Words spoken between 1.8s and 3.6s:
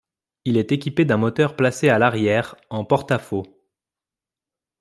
à l'arrière, en porte-à-faux.